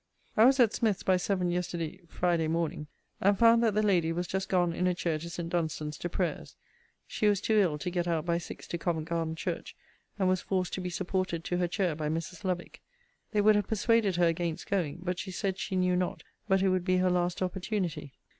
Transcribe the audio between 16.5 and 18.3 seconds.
it would be her last opportunity.